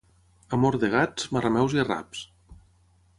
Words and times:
Amor 0.57 0.77
de 0.83 0.89
gats, 0.95 1.27
marrameus 1.37 1.77
i 1.77 1.83
arraps. 1.87 2.23